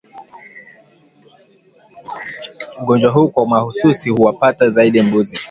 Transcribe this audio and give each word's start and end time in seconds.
Ugonjwa 2.81 3.11
huu 3.11 3.29
kwa 3.29 3.47
mahususi 3.47 4.09
huwapata 4.09 4.69
zaidi 4.69 5.01
mbuzi 5.01 5.39